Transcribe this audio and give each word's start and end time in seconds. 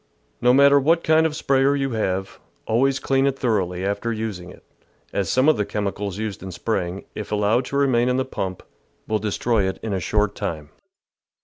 No 0.41 0.51
matter 0.51 0.79
what 0.79 1.03
kind 1.03 1.27
of 1.27 1.33
a 1.33 1.35
sprayer 1.35 1.75
you 1.75 1.91
have, 1.91 2.39
always 2.65 2.97
clean 2.97 3.27
it 3.27 3.37
thoroughly 3.37 3.85
after 3.85 4.11
using 4.11 4.49
it, 4.49 4.63
as 5.13 5.29
some 5.29 5.47
of 5.47 5.57
the 5.57 5.63
chemicals 5.63 6.17
used 6.17 6.41
in 6.41 6.51
spraying, 6.51 7.05
if 7.13 7.31
allowed 7.31 7.65
to 7.65 7.77
remain 7.77 8.09
in 8.09 8.17
the 8.17 8.25
pump, 8.25 8.63
will 9.07 9.19
destroy 9.19 9.67
it 9.67 9.77
in 9.83 9.93
a 9.93 9.99
short 9.99 10.33
time. 10.33 10.71